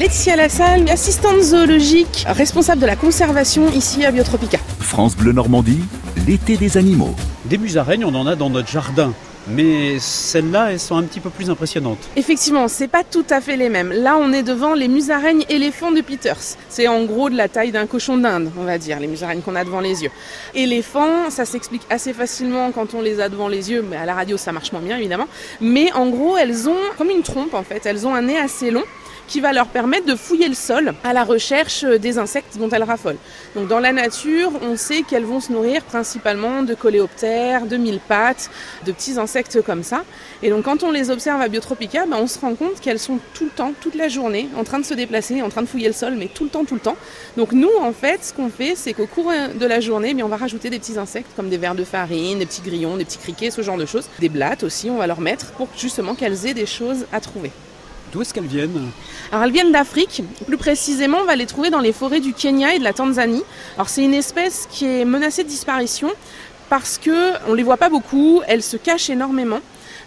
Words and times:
Laetitia 0.00 0.34
Lassalle, 0.34 0.88
assistante 0.88 1.42
zoologique, 1.42 2.24
responsable 2.26 2.80
de 2.80 2.86
la 2.86 2.96
conservation 2.96 3.70
ici 3.70 4.02
à 4.06 4.10
Biotropica. 4.10 4.56
France 4.78 5.14
Bleu 5.14 5.32
Normandie, 5.32 5.82
l'été 6.26 6.56
des 6.56 6.78
animaux. 6.78 7.14
Des 7.44 7.58
musaraignes, 7.58 8.06
on 8.06 8.14
en 8.14 8.26
a 8.26 8.34
dans 8.34 8.48
notre 8.48 8.68
jardin. 8.68 9.12
Mais 9.46 9.98
celles-là, 9.98 10.72
elles 10.72 10.80
sont 10.80 10.96
un 10.96 11.02
petit 11.02 11.20
peu 11.20 11.28
plus 11.28 11.50
impressionnantes. 11.50 11.98
Effectivement, 12.16 12.66
c'est 12.66 12.88
pas 12.88 13.04
tout 13.04 13.26
à 13.28 13.42
fait 13.42 13.58
les 13.58 13.68
mêmes. 13.68 13.92
Là, 13.92 14.16
on 14.16 14.32
est 14.32 14.42
devant 14.42 14.72
les 14.72 14.88
musaraignes 14.88 15.44
éléphants 15.50 15.92
de 15.92 16.00
Peters. 16.00 16.56
C'est 16.70 16.88
en 16.88 17.04
gros 17.04 17.28
de 17.28 17.36
la 17.36 17.48
taille 17.48 17.70
d'un 17.70 17.86
cochon 17.86 18.16
d'Inde, 18.16 18.50
on 18.58 18.64
va 18.64 18.78
dire, 18.78 18.98
les 19.00 19.06
musaraignes 19.06 19.42
qu'on 19.42 19.54
a 19.54 19.64
devant 19.64 19.80
les 19.80 20.02
yeux. 20.02 20.10
Éléphants, 20.54 21.28
ça 21.28 21.44
s'explique 21.44 21.82
assez 21.90 22.14
facilement 22.14 22.72
quand 22.72 22.94
on 22.94 23.02
les 23.02 23.20
a 23.20 23.28
devant 23.28 23.48
les 23.48 23.70
yeux, 23.70 23.84
mais 23.86 23.96
à 23.96 24.06
la 24.06 24.14
radio, 24.14 24.38
ça 24.38 24.50
marche 24.50 24.72
moins 24.72 24.80
bien, 24.80 24.96
évidemment. 24.96 25.28
Mais 25.60 25.92
en 25.92 26.08
gros, 26.08 26.38
elles 26.38 26.70
ont 26.70 26.80
comme 26.96 27.10
une 27.10 27.22
trompe, 27.22 27.52
en 27.52 27.64
fait. 27.64 27.84
Elles 27.84 28.06
ont 28.06 28.14
un 28.14 28.22
nez 28.22 28.38
assez 28.38 28.70
long 28.70 28.84
qui 29.30 29.40
va 29.40 29.52
leur 29.52 29.68
permettre 29.68 30.06
de 30.06 30.16
fouiller 30.16 30.48
le 30.48 30.54
sol 30.54 30.92
à 31.04 31.12
la 31.12 31.22
recherche 31.22 31.84
des 31.84 32.18
insectes 32.18 32.58
dont 32.58 32.68
elles 32.68 32.82
raffolent. 32.82 33.16
Donc 33.54 33.68
dans 33.68 33.78
la 33.78 33.92
nature, 33.92 34.50
on 34.60 34.76
sait 34.76 35.02
qu'elles 35.02 35.24
vont 35.24 35.38
se 35.40 35.52
nourrir 35.52 35.84
principalement 35.84 36.64
de 36.64 36.74
coléoptères, 36.74 37.66
de 37.66 37.76
mille 37.76 38.00
pattes, 38.00 38.50
de 38.84 38.92
petits 38.92 39.18
insectes 39.20 39.62
comme 39.62 39.84
ça. 39.84 40.02
Et 40.42 40.50
donc 40.50 40.64
quand 40.64 40.82
on 40.82 40.90
les 40.90 41.10
observe 41.10 41.40
à 41.40 41.46
Biotropica, 41.46 42.06
ben, 42.06 42.18
on 42.20 42.26
se 42.26 42.40
rend 42.40 42.56
compte 42.56 42.80
qu'elles 42.80 42.98
sont 42.98 43.20
tout 43.32 43.44
le 43.44 43.50
temps, 43.50 43.72
toute 43.80 43.94
la 43.94 44.08
journée, 44.08 44.48
en 44.58 44.64
train 44.64 44.80
de 44.80 44.84
se 44.84 44.94
déplacer, 44.94 45.40
en 45.42 45.48
train 45.48 45.62
de 45.62 45.68
fouiller 45.68 45.86
le 45.86 45.94
sol, 45.94 46.16
mais 46.18 46.26
tout 46.26 46.44
le 46.44 46.50
temps, 46.50 46.64
tout 46.64 46.74
le 46.74 46.80
temps. 46.80 46.96
Donc 47.36 47.52
nous, 47.52 47.70
en 47.80 47.92
fait, 47.92 48.24
ce 48.24 48.34
qu'on 48.34 48.50
fait, 48.50 48.74
c'est 48.74 48.94
qu'au 48.94 49.06
cours 49.06 49.30
de 49.54 49.66
la 49.66 49.78
journée, 49.78 50.12
bien, 50.12 50.26
on 50.26 50.28
va 50.28 50.38
rajouter 50.38 50.70
des 50.70 50.80
petits 50.80 50.98
insectes 50.98 51.30
comme 51.36 51.48
des 51.48 51.58
vers 51.58 51.76
de 51.76 51.84
farine, 51.84 52.40
des 52.40 52.46
petits 52.46 52.62
grillons, 52.62 52.96
des 52.96 53.04
petits 53.04 53.18
criquets, 53.18 53.52
ce 53.52 53.62
genre 53.62 53.78
de 53.78 53.86
choses. 53.86 54.08
Des 54.18 54.28
blattes 54.28 54.64
aussi, 54.64 54.90
on 54.90 54.96
va 54.96 55.06
leur 55.06 55.20
mettre 55.20 55.52
pour 55.52 55.68
justement 55.78 56.16
qu'elles 56.16 56.46
aient 56.46 56.54
des 56.54 56.66
choses 56.66 57.06
à 57.12 57.20
trouver. 57.20 57.52
D'où 58.12 58.22
est-ce 58.22 58.34
qu'elles 58.34 58.46
viennent 58.46 58.90
Alors 59.30 59.44
elles 59.44 59.52
viennent 59.52 59.72
d'Afrique, 59.72 60.22
plus 60.46 60.56
précisément 60.56 61.18
on 61.20 61.24
va 61.24 61.36
les 61.36 61.46
trouver 61.46 61.70
dans 61.70 61.78
les 61.78 61.92
forêts 61.92 62.20
du 62.20 62.32
Kenya 62.32 62.74
et 62.74 62.78
de 62.78 62.84
la 62.84 62.92
Tanzanie. 62.92 63.42
Alors 63.76 63.88
c'est 63.88 64.02
une 64.02 64.14
espèce 64.14 64.66
qui 64.70 64.84
est 64.84 65.04
menacée 65.04 65.44
de 65.44 65.48
disparition 65.48 66.10
parce 66.68 66.98
que 66.98 67.32
on 67.48 67.54
les 67.54 67.62
voit 67.62 67.76
pas 67.76 67.88
beaucoup, 67.88 68.42
elles 68.48 68.62
se 68.62 68.76
cachent 68.76 69.10
énormément. 69.10 69.60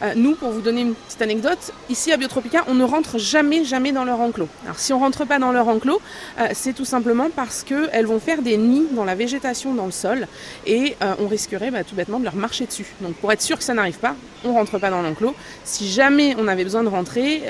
Euh, 0.03 0.13
nous, 0.15 0.35
pour 0.35 0.49
vous 0.49 0.59
donner 0.59 0.81
une 0.81 0.95
petite 0.95 1.21
anecdote, 1.21 1.71
ici 1.89 2.11
à 2.11 2.17
Biotropica, 2.17 2.65
on 2.67 2.73
ne 2.73 2.83
rentre 2.83 3.17
jamais, 3.17 3.63
jamais 3.63 3.93
dans 3.93 4.03
leur 4.03 4.19
enclos. 4.19 4.49
Alors 4.65 4.77
si 4.77 4.91
on 4.91 4.99
rentre 4.99 5.25
pas 5.25 5.39
dans 5.39 5.53
leur 5.53 5.69
enclos, 5.69 6.01
euh, 6.39 6.47
c'est 6.53 6.73
tout 6.73 6.83
simplement 6.83 7.29
parce 7.33 7.63
qu'elles 7.63 8.05
vont 8.05 8.19
faire 8.19 8.41
des 8.41 8.57
nids 8.57 8.87
dans 8.91 9.05
la 9.05 9.15
végétation, 9.15 9.73
dans 9.73 9.85
le 9.85 9.91
sol, 9.91 10.27
et 10.65 10.97
euh, 11.01 11.13
on 11.19 11.27
risquerait 11.27 11.71
bah, 11.71 11.85
tout 11.85 11.95
bêtement 11.95 12.19
de 12.19 12.25
leur 12.25 12.35
marcher 12.35 12.65
dessus. 12.65 12.85
Donc 12.99 13.13
pour 13.15 13.31
être 13.31 13.41
sûr 13.41 13.57
que 13.57 13.63
ça 13.63 13.73
n'arrive 13.73 13.97
pas, 13.97 14.15
on 14.43 14.53
rentre 14.53 14.77
pas 14.77 14.89
dans 14.89 15.01
l'enclos. 15.01 15.35
Si 15.63 15.89
jamais 15.89 16.35
on 16.37 16.49
avait 16.49 16.65
besoin 16.65 16.83
de 16.83 16.89
rentrer, 16.89 17.43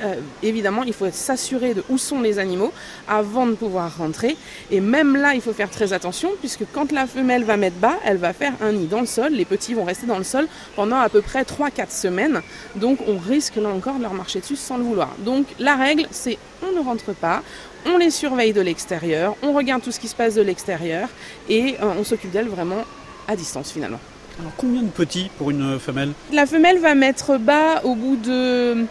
évidemment, 0.43 0.83
il 0.83 0.93
faut 0.93 1.09
s'assurer 1.11 1.73
de 1.73 1.83
où 1.89 1.97
sont 1.97 2.21
les 2.21 2.37
animaux 2.37 2.71
avant 3.07 3.47
de 3.47 3.53
pouvoir 3.53 3.97
rentrer. 3.97 4.37
Et 4.69 4.79
même 4.79 5.15
là, 5.15 5.33
il 5.33 5.41
faut 5.41 5.53
faire 5.53 5.71
très 5.71 5.91
attention, 5.93 6.29
puisque 6.39 6.65
quand 6.71 6.91
la 6.91 7.07
femelle 7.07 7.45
va 7.45 7.57
mettre 7.57 7.77
bas, 7.77 7.97
elle 8.05 8.17
va 8.17 8.31
faire 8.31 8.53
un 8.61 8.73
nid 8.73 8.85
dans 8.85 9.01
le 9.01 9.07
sol. 9.07 9.31
Les 9.31 9.45
petits 9.45 9.73
vont 9.73 9.85
rester 9.85 10.05
dans 10.05 10.19
le 10.19 10.23
sol 10.23 10.47
pendant 10.75 10.97
à 10.97 11.09
peu 11.09 11.21
près 11.21 11.41
3-4 11.41 11.89
semaines. 11.89 12.42
Donc 12.75 12.99
on 13.07 13.17
risque 13.17 13.55
là 13.55 13.69
encore 13.69 13.95
de 13.95 14.01
leur 14.01 14.13
marcher 14.13 14.39
dessus 14.39 14.55
sans 14.55 14.77
le 14.77 14.83
vouloir. 14.83 15.09
Donc 15.19 15.45
la 15.59 15.75
règle, 15.75 16.07
c'est 16.11 16.37
on 16.67 16.71
ne 16.71 16.83
rentre 16.83 17.13
pas, 17.13 17.43
on 17.85 17.97
les 17.97 18.09
surveille 18.09 18.53
de 18.53 18.61
l'extérieur, 18.61 19.35
on 19.43 19.53
regarde 19.53 19.81
tout 19.81 19.91
ce 19.91 19.99
qui 19.99 20.07
se 20.07 20.15
passe 20.15 20.35
de 20.35 20.41
l'extérieur 20.41 21.09
et 21.49 21.75
euh, 21.81 21.93
on 21.97 22.03
s'occupe 22.03 22.31
d'elles 22.31 22.47
vraiment 22.47 22.83
à 23.27 23.35
distance 23.35 23.71
finalement. 23.71 23.99
Alors 24.39 24.51
combien 24.57 24.81
de 24.81 24.89
petits 24.89 25.29
pour 25.37 25.51
une 25.51 25.79
femelle? 25.79 26.13
La 26.31 26.45
femelle 26.45 26.79
va 26.79 26.95
mettre 26.95 27.37
bas 27.37 27.83
au 27.83 27.95
bout 27.95 28.15
de 28.15 28.85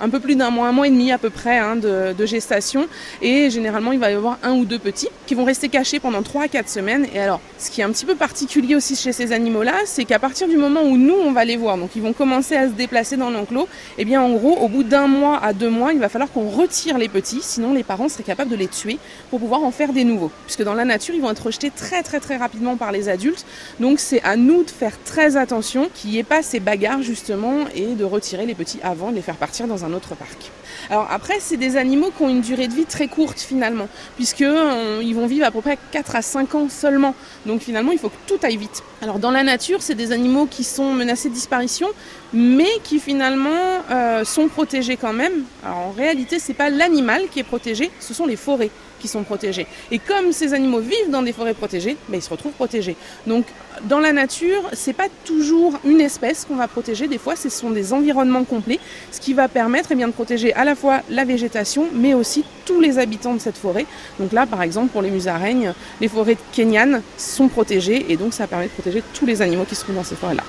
un 0.00 0.08
peu 0.08 0.20
plus 0.20 0.36
d'un 0.36 0.50
mois, 0.50 0.68
un 0.68 0.72
mois 0.72 0.86
et 0.86 0.90
demi 0.90 1.12
à 1.12 1.18
peu 1.18 1.30
près 1.30 1.58
hein, 1.58 1.76
de, 1.76 2.26
gestation. 2.26 2.86
Et 3.20 3.50
généralement, 3.50 3.92
il 3.92 3.98
va 3.98 4.10
y 4.10 4.14
avoir 4.14 4.38
un 4.42 4.52
ou 4.52 4.64
deux 4.64 4.78
petits 4.78 5.08
qui 5.26 5.34
vont 5.34 5.44
rester 5.44 5.68
cachés 5.68 6.00
pendant 6.00 6.22
3 6.22 6.44
à 6.44 6.48
4 6.48 6.68
semaines. 6.68 7.06
Et 7.14 7.18
alors, 7.18 7.40
ce 7.58 7.70
qui 7.70 7.80
est 7.80 7.84
un 7.84 7.90
petit 7.90 8.06
peu 8.06 8.14
particulier 8.14 8.74
aussi 8.74 8.96
chez 8.96 9.12
ces 9.12 9.32
animaux-là, 9.32 9.74
c'est 9.84 10.04
qu'à 10.04 10.18
partir 10.18 10.48
du 10.48 10.56
moment 10.56 10.82
où 10.82 10.96
nous, 10.96 11.14
on 11.14 11.32
va 11.32 11.44
les 11.44 11.56
voir, 11.56 11.76
donc 11.76 11.90
ils 11.96 12.02
vont 12.02 12.12
commencer 12.12 12.56
à 12.56 12.68
se 12.68 12.72
déplacer 12.72 13.16
dans 13.16 13.30
l'enclos, 13.30 13.68
eh 13.98 14.04
bien 14.04 14.22
en 14.22 14.30
gros, 14.30 14.56
au 14.56 14.68
bout 14.68 14.84
d'un 14.84 15.06
mois 15.06 15.38
à 15.42 15.52
deux 15.52 15.70
mois, 15.70 15.92
il 15.92 15.98
va 15.98 16.08
falloir 16.08 16.30
qu'on 16.30 16.48
retire 16.48 16.98
les 16.98 17.08
petits, 17.08 17.40
sinon 17.42 17.72
les 17.74 17.82
parents 17.82 18.08
seraient 18.08 18.22
capables 18.22 18.50
de 18.50 18.56
les 18.56 18.68
tuer 18.68 18.98
pour 19.30 19.40
pouvoir 19.40 19.62
en 19.62 19.70
faire 19.70 19.92
des 19.92 20.04
nouveaux. 20.04 20.30
Puisque 20.46 20.62
dans 20.62 20.74
la 20.74 20.84
nature, 20.84 21.14
ils 21.14 21.20
vont 21.20 21.30
être 21.30 21.46
rejetés 21.46 21.70
très 21.70 22.02
très 22.02 22.20
très 22.20 22.36
rapidement 22.36 22.76
par 22.76 22.92
les 22.92 23.08
adultes. 23.08 23.44
Donc 23.80 23.98
c'est 23.98 24.22
à 24.22 24.36
nous 24.36 24.64
de 24.64 24.70
faire 24.70 25.02
très 25.04 25.36
attention 25.36 25.90
qu'il 25.94 26.10
n'y 26.10 26.18
ait 26.18 26.24
pas 26.24 26.42
ces 26.42 26.60
bagarres 26.60 27.02
justement 27.02 27.66
et 27.74 27.94
de 27.94 28.04
retirer 28.04 28.46
les 28.46 28.54
petits 28.54 28.80
avant 28.82 29.10
de 29.10 29.16
les 29.16 29.22
faire 29.22 29.36
partir 29.36 29.66
dans 29.66 29.81
un 29.84 29.92
autre 29.92 30.14
parc. 30.14 30.50
Alors 30.90 31.06
après, 31.10 31.36
c'est 31.40 31.56
des 31.56 31.76
animaux 31.76 32.10
qui 32.16 32.22
ont 32.22 32.28
une 32.28 32.40
durée 32.40 32.68
de 32.68 32.74
vie 32.74 32.84
très 32.84 33.08
courte 33.08 33.40
finalement, 33.40 33.88
puisque 34.16 34.42
euh, 34.42 35.00
ils 35.02 35.14
vont 35.14 35.26
vivre 35.26 35.46
à 35.46 35.50
peu 35.50 35.60
près 35.60 35.78
4 35.92 36.16
à 36.16 36.22
5 36.22 36.54
ans 36.54 36.68
seulement. 36.68 37.14
Donc 37.46 37.62
finalement, 37.62 37.92
il 37.92 37.98
faut 37.98 38.08
que 38.08 38.14
tout 38.26 38.38
aille 38.42 38.56
vite. 38.56 38.82
Alors 39.00 39.18
dans 39.18 39.30
la 39.30 39.42
nature, 39.42 39.82
c'est 39.82 39.94
des 39.94 40.12
animaux 40.12 40.46
qui 40.46 40.64
sont 40.64 40.92
menacés 40.92 41.28
de 41.28 41.34
disparition, 41.34 41.88
mais 42.32 42.70
qui 42.82 42.98
finalement 42.98 43.50
euh, 43.90 44.24
sont 44.24 44.48
protégés 44.48 44.96
quand 44.96 45.12
même. 45.12 45.44
Alors 45.64 45.78
en 45.78 45.90
réalité, 45.92 46.38
c'est 46.38 46.54
pas 46.54 46.70
l'animal 46.70 47.22
qui 47.30 47.40
est 47.40 47.44
protégé, 47.44 47.90
ce 48.00 48.14
sont 48.14 48.26
les 48.26 48.36
forêts 48.36 48.70
qui 49.02 49.08
sont 49.08 49.24
protégées. 49.24 49.66
Et 49.90 49.98
comme 49.98 50.32
ces 50.32 50.54
animaux 50.54 50.78
vivent 50.78 51.10
dans 51.10 51.22
des 51.22 51.32
forêts 51.32 51.54
protégées, 51.54 51.96
ben, 52.08 52.18
ils 52.18 52.22
se 52.22 52.30
retrouvent 52.30 52.52
protégés. 52.52 52.96
Donc 53.26 53.44
dans 53.84 53.98
la 53.98 54.12
nature, 54.12 54.62
c'est 54.72 54.92
pas 54.92 55.08
toujours 55.24 55.78
une 55.84 56.00
espèce 56.00 56.44
qu'on 56.44 56.54
va 56.54 56.68
protéger, 56.68 57.08
des 57.08 57.18
fois 57.18 57.34
ce 57.34 57.48
sont 57.48 57.70
des 57.70 57.92
environnements 57.92 58.44
complets, 58.44 58.78
ce 59.10 59.20
qui 59.20 59.34
va 59.34 59.48
eh 59.90 59.94
bien, 59.94 60.08
de 60.08 60.12
protéger 60.12 60.52
à 60.54 60.64
la 60.64 60.74
fois 60.74 61.00
la 61.10 61.24
végétation, 61.24 61.88
mais 61.92 62.14
aussi 62.14 62.44
tous 62.64 62.80
les 62.80 62.98
habitants 62.98 63.34
de 63.34 63.40
cette 63.40 63.58
forêt. 63.58 63.86
Donc 64.18 64.32
là, 64.32 64.46
par 64.46 64.62
exemple, 64.62 64.88
pour 64.88 65.02
les 65.02 65.10
musaraignes, 65.10 65.72
les 66.00 66.08
forêts 66.08 66.36
kenyanes 66.52 67.02
sont 67.16 67.48
protégées 67.48 68.06
et 68.10 68.16
donc 68.16 68.32
ça 68.34 68.46
permet 68.46 68.66
de 68.66 68.70
protéger 68.70 69.02
tous 69.14 69.26
les 69.26 69.42
animaux 69.42 69.64
qui 69.64 69.74
se 69.74 69.82
trouvent 69.82 69.96
dans 69.96 70.04
ces 70.04 70.16
forêts-là. 70.16 70.44